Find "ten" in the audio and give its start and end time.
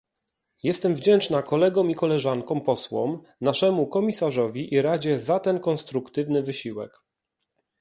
5.39-5.59